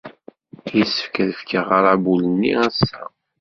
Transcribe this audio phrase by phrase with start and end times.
[0.77, 3.01] Yessefk ad fkeɣ aṛabul-nni ass-a.